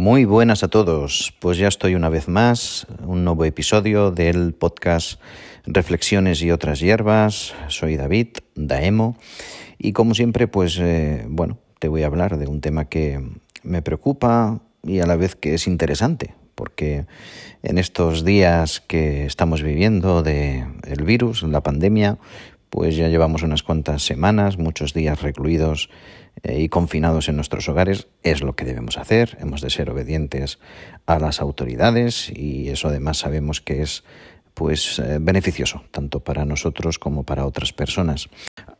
[0.00, 1.34] Muy buenas a todos.
[1.40, 5.20] Pues ya estoy una vez más, un nuevo episodio del podcast
[5.66, 7.52] Reflexiones y otras hierbas.
[7.68, 9.18] Soy David, Daemo,
[9.76, 13.22] y como siempre, pues eh, bueno, te voy a hablar de un tema que
[13.62, 17.04] me preocupa y a la vez que es interesante, porque
[17.62, 22.16] en estos días que estamos viviendo de el virus, la pandemia,
[22.70, 25.90] pues ya llevamos unas cuantas semanas, muchos días recluidos
[26.42, 29.36] eh, y confinados en nuestros hogares, es lo que debemos hacer.
[29.40, 30.58] Hemos de ser obedientes
[31.06, 34.04] a las autoridades y eso además sabemos que es
[34.54, 38.28] pues eh, beneficioso tanto para nosotros como para otras personas.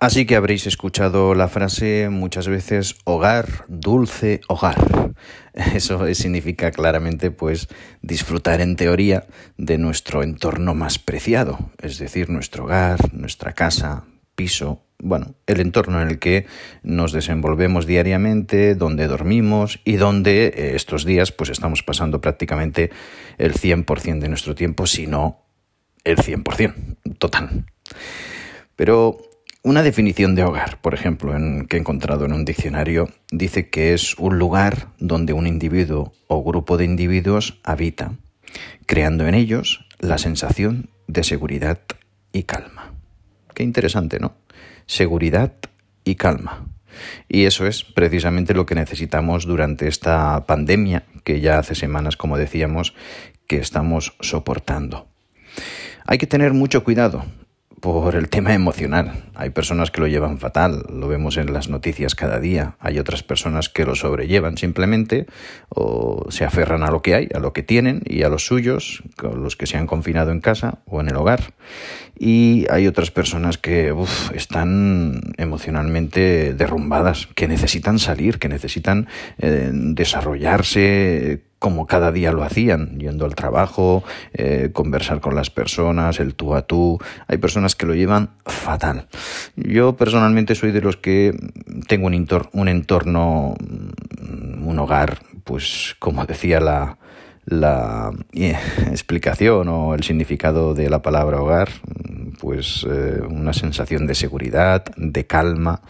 [0.00, 5.12] Así que habréis escuchado la frase muchas veces hogar, dulce hogar.
[5.74, 7.66] Eso significa claramente pues
[8.00, 9.26] disfrutar en teoría
[9.56, 14.04] de nuestro entorno más preciado, es decir, nuestro hogar, nuestra casa,
[14.36, 16.46] piso, bueno, el entorno en el que
[16.84, 22.90] nos desenvolvemos diariamente, donde dormimos y donde eh, estos días pues estamos pasando prácticamente
[23.36, 25.44] el 100% de nuestro tiempo, si no
[26.04, 27.66] el 100%, total.
[28.76, 29.18] Pero
[29.62, 31.34] una definición de hogar, por ejemplo,
[31.68, 36.42] que he encontrado en un diccionario, dice que es un lugar donde un individuo o
[36.42, 38.12] grupo de individuos habita,
[38.86, 41.80] creando en ellos la sensación de seguridad
[42.32, 42.92] y calma.
[43.54, 44.34] Qué interesante, ¿no?
[44.88, 45.52] seguridad
[46.02, 46.66] y calma.
[47.28, 52.36] Y eso es precisamente lo que necesitamos durante esta pandemia que ya hace semanas, como
[52.36, 52.94] decíamos,
[53.46, 55.06] que estamos soportando.
[56.06, 57.24] Hay que tener mucho cuidado
[57.80, 59.24] por el tema emocional.
[59.34, 62.76] Hay personas que lo llevan fatal, lo vemos en las noticias cada día.
[62.80, 65.26] Hay otras personas que lo sobrellevan simplemente
[65.68, 69.02] o se aferran a lo que hay, a lo que tienen y a los suyos,
[69.16, 71.52] con los que se han confinado en casa o en el hogar.
[72.18, 73.94] Y hay otras personas que
[74.34, 79.06] están emocionalmente derrumbadas, que necesitan salir, que necesitan
[79.38, 86.20] eh, desarrollarse como cada día lo hacían, yendo al trabajo, eh, conversar con las personas,
[86.20, 86.98] el tú a tú.
[87.26, 89.08] Hay personas que lo llevan fatal.
[89.56, 91.34] Yo personalmente soy de los que
[91.88, 96.98] tengo un, un entorno, mm, un hogar, pues como decía la,
[97.44, 98.56] la eh,
[98.90, 101.70] explicación o el significado de la palabra hogar,
[102.38, 105.82] pues eh, una sensación de seguridad, de calma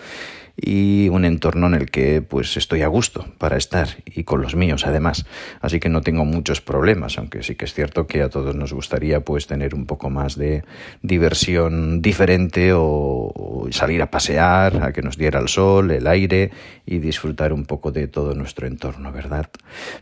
[0.60, 4.56] y un entorno en el que pues estoy a gusto para estar y con los
[4.56, 5.24] míos además.
[5.60, 8.72] Así que no tengo muchos problemas aunque sí que es cierto que a todos nos
[8.72, 10.64] gustaría pues tener un poco más de
[11.02, 16.50] diversión diferente o, salir a pasear a que nos diera el sol el aire
[16.86, 19.50] y disfrutar un poco de todo nuestro entorno verdad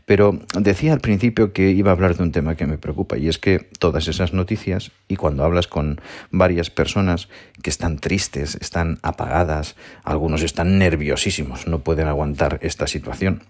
[0.04, 3.28] pero decía al principio que iba a hablar de un tema que me preocupa y
[3.28, 6.00] es que todas esas noticias y cuando hablas con
[6.30, 7.28] varias personas
[7.62, 13.42] que están tristes están apagadas algunos están nerviosísimos, no pueden aguantar esta situación.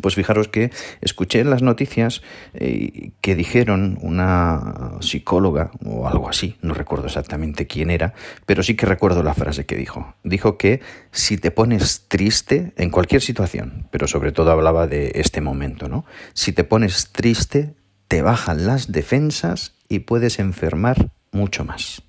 [0.00, 0.70] Pues fijaros que
[1.00, 2.22] escuché en las noticias
[2.54, 8.14] eh, que dijeron una psicóloga o algo así, no recuerdo exactamente quién era,
[8.46, 10.14] pero sí que recuerdo la frase que dijo.
[10.22, 10.80] Dijo que
[11.10, 16.04] si te pones triste en cualquier situación, pero sobre todo hablaba de este momento, ¿no?
[16.32, 17.74] Si te pones triste,
[18.06, 22.02] te bajan las defensas y puedes enfermar mucho más.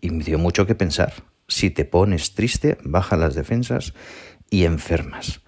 [0.00, 1.12] Y me dio mucho que pensar
[1.48, 3.94] si te pones triste, baja las defensas
[4.50, 5.40] y enfermas.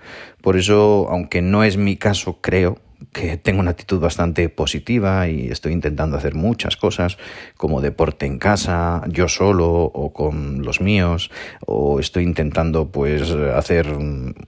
[0.42, 2.78] Por eso, aunque no es mi caso, creo
[3.12, 7.18] que tengo una actitud bastante positiva y estoy intentando hacer muchas cosas
[7.56, 11.30] como deporte en casa, yo solo o con los míos,
[11.66, 13.86] o estoy intentando pues hacer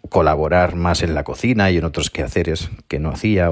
[0.08, 3.50] colaborar más en la cocina y en otros quehaceres que no hacía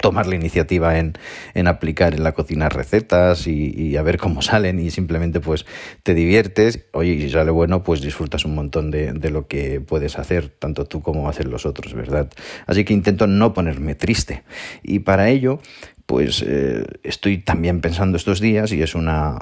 [0.00, 1.14] tomar la iniciativa en,
[1.54, 5.66] en, aplicar en la cocina recetas y, a ver cómo salen y simplemente pues
[6.02, 9.80] te diviertes, oye, y si sale bueno pues disfrutas un montón de, de, lo que
[9.80, 12.30] puedes hacer, tanto tú como hacen los otros, ¿verdad?
[12.66, 14.42] Así que intento no ponerme triste
[14.82, 15.60] y para ello
[16.06, 19.38] pues eh, estoy también pensando estos días y es una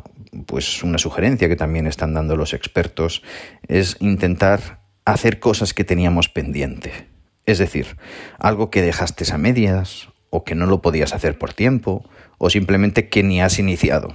[0.46, 3.22] pues una sugerencia que también están dando los expertos
[3.68, 7.08] es intentar hacer cosas que teníamos pendiente.
[7.44, 7.96] Es decir,
[8.38, 12.08] algo que dejaste a medias o que no lo podías hacer por tiempo,
[12.38, 14.14] o simplemente que ni has iniciado.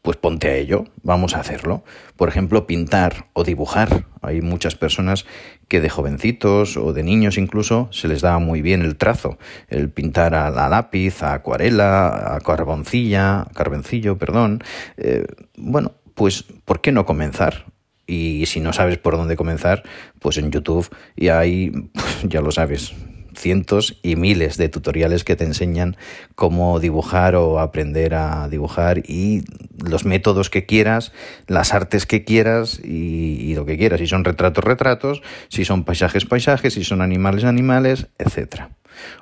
[0.00, 1.82] Pues ponte a ello, vamos a hacerlo.
[2.16, 4.06] Por ejemplo, pintar o dibujar.
[4.22, 5.26] Hay muchas personas
[5.66, 9.38] que de jovencitos o de niños incluso se les da muy bien el trazo,
[9.68, 14.62] el pintar a lápiz, a acuarela, a carboncilla, carboncillo, perdón.
[14.98, 15.26] Eh,
[15.56, 17.66] bueno, pues ¿por qué no comenzar?
[18.06, 19.82] Y si no sabes por dónde comenzar,
[20.20, 21.72] pues en YouTube y ahí
[22.22, 22.94] ya lo sabes,
[23.34, 25.96] cientos y miles de tutoriales que te enseñan
[26.34, 29.42] cómo dibujar o aprender a dibujar y
[29.84, 31.12] los métodos que quieras,
[31.46, 34.00] las artes que quieras y, lo que quieras.
[34.00, 38.70] Si son retratos, retratos, si son paisajes, paisajes, si son animales, animales, etcétera.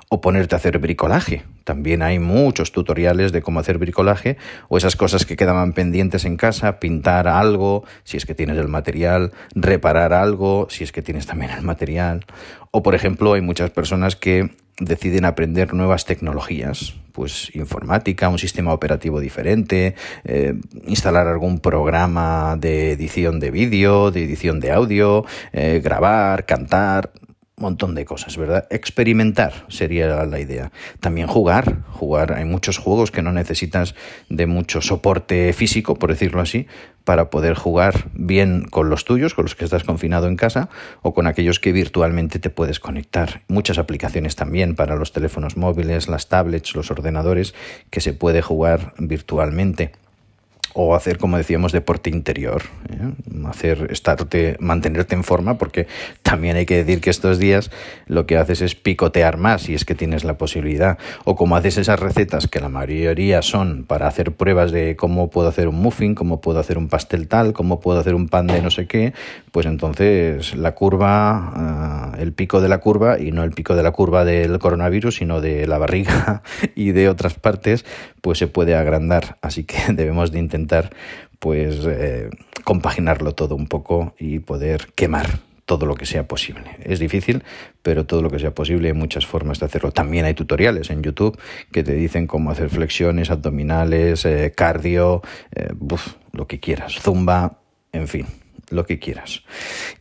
[0.09, 1.43] O ponerte a hacer bricolaje.
[1.63, 4.37] También hay muchos tutoriales de cómo hacer bricolaje
[4.69, 8.67] o esas cosas que quedaban pendientes en casa, pintar algo, si es que tienes el
[8.67, 12.25] material, reparar algo, si es que tienes también el material.
[12.71, 14.49] O por ejemplo, hay muchas personas que
[14.79, 20.55] deciden aprender nuevas tecnologías, pues informática, un sistema operativo diferente, eh,
[20.85, 27.11] instalar algún programa de edición de vídeo, de edición de audio, eh, grabar, cantar,
[27.59, 28.67] montón de cosas, ¿verdad?
[28.69, 30.71] Experimentar sería la idea.
[30.99, 32.33] También jugar, jugar.
[32.33, 33.95] Hay muchos juegos que no necesitas
[34.29, 36.67] de mucho soporte físico, por decirlo así,
[37.03, 40.69] para poder jugar bien con los tuyos, con los que estás confinado en casa,
[41.01, 43.41] o con aquellos que virtualmente te puedes conectar.
[43.47, 47.53] Muchas aplicaciones también para los teléfonos móviles, las tablets, los ordenadores,
[47.89, 49.91] que se puede jugar virtualmente
[50.73, 53.11] o hacer, como decíamos, deporte interior, ¿eh?
[53.47, 55.87] hacer estarte, mantenerte en forma, porque
[56.21, 57.71] también hay que decir que estos días
[58.07, 61.77] lo que haces es picotear más si es que tienes la posibilidad, o como haces
[61.77, 66.15] esas recetas que la mayoría son para hacer pruebas de cómo puedo hacer un muffin,
[66.15, 69.13] cómo puedo hacer un pastel tal, cómo puedo hacer un pan de no sé qué,
[69.51, 73.83] pues entonces la curva, ah, el pico de la curva y no el pico de
[73.83, 76.43] la curva del coronavirus, sino de la barriga
[76.75, 77.85] y de otras partes,
[78.21, 80.91] pues se puede agrandar, así que debemos de intentar
[81.39, 82.29] pues eh,
[82.63, 86.77] compaginarlo todo un poco y poder quemar todo lo que sea posible.
[86.83, 87.43] Es difícil,
[87.83, 89.91] pero todo lo que sea posible hay muchas formas de hacerlo.
[89.91, 91.39] También hay tutoriales en YouTube
[91.71, 95.21] que te dicen cómo hacer flexiones, abdominales, eh, cardio,
[95.55, 95.69] eh,
[96.33, 97.59] lo que quieras, zumba,
[97.91, 98.38] en fin
[98.71, 99.43] lo que quieras.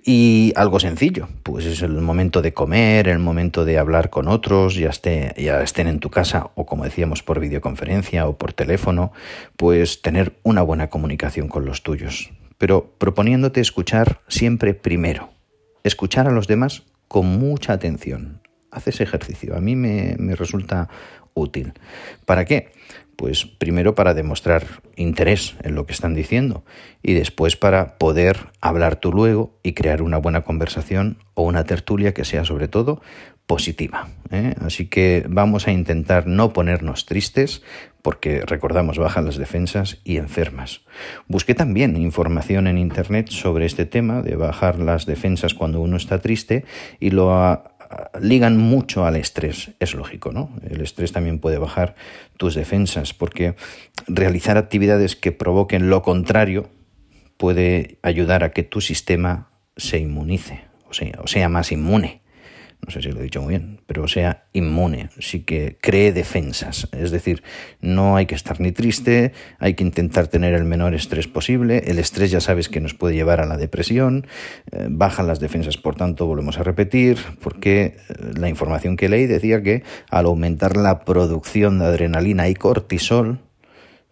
[0.05, 4.75] Y algo sencillo, pues es el momento de comer, el momento de hablar con otros,
[4.75, 4.91] ya,
[5.37, 9.13] ya estén en tu casa o como decíamos por videoconferencia o por teléfono,
[9.57, 12.31] pues tener una buena comunicación con los tuyos.
[12.59, 15.31] Pero proponiéndote escuchar siempre primero,
[15.85, 18.41] escuchar a los demás con mucha atención.
[18.71, 20.89] Haz ese ejercicio, a mí me, me resulta
[21.35, 21.73] útil.
[22.27, 22.73] ¿Para qué?
[23.19, 26.65] Pues primero para demostrar interés en lo que están diciendo
[27.03, 32.15] y después para poder hablar tú luego y crear una buena conversación o una tertulia
[32.15, 33.03] que sea sobre todo
[33.49, 34.07] positiva.
[34.31, 34.55] ¿eh?
[34.61, 37.65] Así que vamos a intentar no ponernos tristes
[38.03, 40.83] porque recordamos bajan las defensas y enfermas.
[41.27, 46.21] Busqué también información en internet sobre este tema de bajar las defensas cuando uno está
[46.21, 46.65] triste
[47.01, 47.78] y lo ha
[48.21, 50.51] ligan mucho al estrés, es lógico, ¿no?
[50.69, 51.95] El estrés también puede bajar
[52.37, 53.55] tus defensas, porque
[54.07, 56.69] realizar actividades que provoquen lo contrario
[57.37, 62.21] puede ayudar a que tu sistema se inmunice, o sea, o sea más inmune
[62.85, 66.89] no sé si lo he dicho muy bien, pero sea inmune, sí que cree defensas.
[66.93, 67.43] Es decir,
[67.81, 71.83] no hay que estar ni triste, hay que intentar tener el menor estrés posible.
[71.87, 74.27] El estrés ya sabes que nos puede llevar a la depresión,
[74.71, 79.27] eh, bajan las defensas, por tanto, volvemos a repetir, porque eh, la información que leí
[79.27, 83.41] decía que al aumentar la producción de adrenalina y cortisol,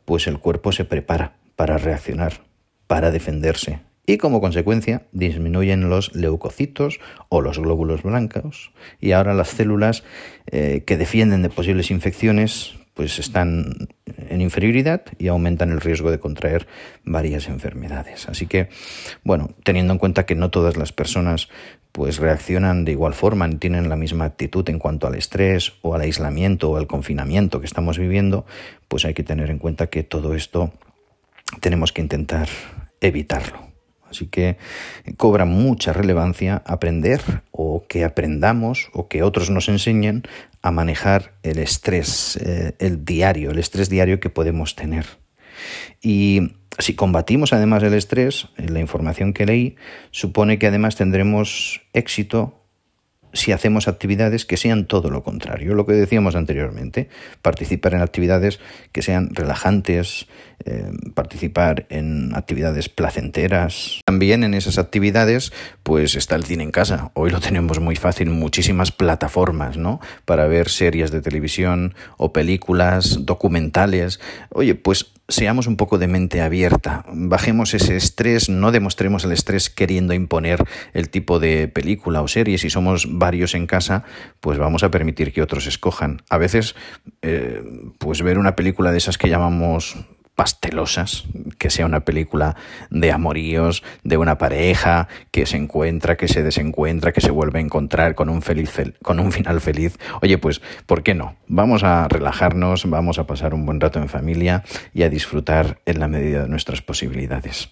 [0.05, 2.43] pues el cuerpo se prepara para reaccionar,
[2.87, 8.71] para defenderse y como consecuencia disminuyen los leucocitos o los glóbulos blancos
[9.01, 10.05] y ahora las células
[10.51, 13.89] eh, que defienden de posibles infecciones pues están
[14.31, 16.67] en inferioridad y aumentan el riesgo de contraer
[17.05, 18.27] varias enfermedades.
[18.27, 18.71] Así que,
[19.23, 21.51] bueno, teniendo en cuenta que no todas las personas
[21.93, 26.01] pues reaccionan de igual forma tienen la misma actitud en cuanto al estrés o al
[26.03, 28.47] aislamiento o al confinamiento que estamos viviendo,
[28.89, 30.73] pues hay que tener en cuenta que todo esto
[31.61, 32.49] tenemos que intentar
[33.01, 33.66] evitarlo.
[34.11, 34.57] Así que
[35.17, 37.21] cobra mucha relevancia aprender
[37.51, 40.23] o que aprendamos o que otros nos enseñen
[40.63, 45.07] a manejar el estrés, eh, el diario, el estrés diario que podemos tener.
[46.03, 49.77] Y si combatimos además el estrés, la información que leí
[50.11, 52.66] supone que además tendremos éxito
[53.33, 57.09] si hacemos actividades que sean todo lo contrario, lo que decíamos anteriormente,
[57.43, 58.61] participar en actividades
[58.93, 60.27] que sean relajantes,
[60.65, 64.01] eh, participar en actividades placenteras.
[64.07, 65.53] También en esas actividades,
[65.83, 67.11] pues está el cine en casa.
[67.15, 70.01] Hoy lo tenemos muy fácil, muchísimas plataformas, ¿no?
[70.25, 74.19] Para ver series de televisión o películas, documentales.
[74.51, 79.71] Oye, pues seamos un poco de mente abierta, bajemos ese estrés, no demostremos el estrés
[79.71, 82.59] queriendo imponer el tipo de película o serie.
[82.59, 84.05] Si somos varios en casa,
[84.41, 86.23] pues vamos a permitir que otros escojan.
[86.31, 86.75] A veces,
[87.23, 87.63] eh,
[87.99, 89.97] pues ver una película de esas que llamamos
[90.37, 91.25] pastelosas,
[91.59, 92.57] que sea una película
[92.91, 97.63] de amoríos, de una pareja que se encuentra, que se desencuentra, que se vuelve a
[97.63, 98.71] encontrar con un, feliz,
[99.03, 99.99] con un final feliz.
[100.21, 101.37] Oye, pues, ¿por qué no?
[101.49, 104.63] Vamos a relajarnos, vamos a pasar un buen rato en familia
[104.93, 107.71] y a disfrutar en la medida de nuestras posibilidades.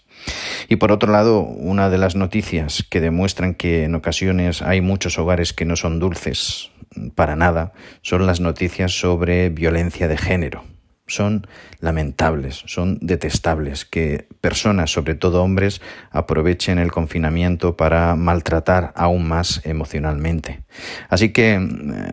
[0.69, 5.19] Y por otro lado, una de las noticias que demuestran que en ocasiones hay muchos
[5.19, 6.71] hogares que no son dulces,
[7.15, 10.65] para nada son las noticias sobre violencia de género
[11.07, 11.47] son
[11.81, 15.81] lamentables, son detestables, que personas, sobre todo hombres,
[16.11, 20.63] aprovechen el confinamiento para maltratar aún más emocionalmente.
[21.09, 21.61] Así que eh,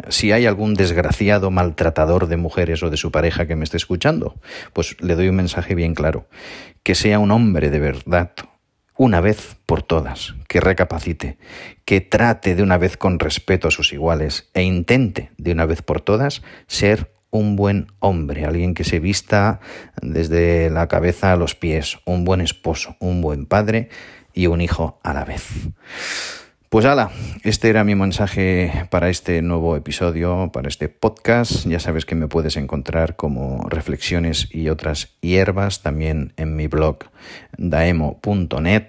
[0.10, 4.36] si hay algún desgraciado maltratador de mujeres o de su pareja que me esté escuchando,
[4.74, 6.28] pues le doy un mensaje bien claro,
[6.84, 8.32] que sea un hombre de verdad,
[8.98, 11.38] una vez por todas, que recapacite,
[11.86, 15.82] que trate de una vez con respeto a sus iguales e intente de una vez
[15.82, 19.60] por todas ser un buen hombre, alguien que se vista
[20.02, 23.90] desde la cabeza a los pies, un buen esposo, un buen padre
[24.34, 25.48] y un hijo a la vez.
[26.72, 27.12] Pues ala,
[27.44, 31.68] este era mi mensaje para este nuevo episodio, para este podcast.
[31.68, 37.00] Ya sabes que me puedes encontrar como reflexiones y otras hierbas también en mi blog
[37.58, 38.88] daemo.net.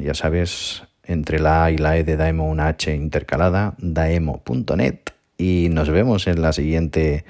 [0.00, 5.70] Ya sabes, entre la A y la E de Daemo una H intercalada, daemo.net y
[5.70, 7.24] nos vemos en la siguiente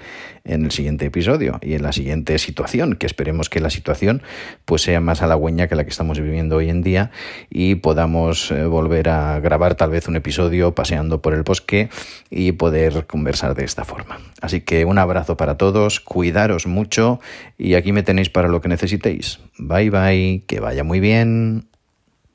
[0.44, 4.22] en el siguiente episodio y en la siguiente situación, que esperemos que la situación
[4.64, 7.10] pues sea más halagüeña que la que estamos viviendo hoy en día
[7.50, 11.88] y podamos eh, volver a grabar tal vez un episodio paseando por el bosque
[12.30, 14.18] y poder conversar de esta forma.
[14.40, 17.20] Así que un abrazo para todos, cuidaros mucho
[17.58, 19.40] y aquí me tenéis para lo que necesitéis.
[19.58, 21.69] Bye bye, que vaya muy bien.